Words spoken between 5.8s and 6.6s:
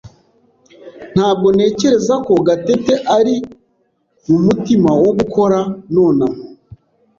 nonaha.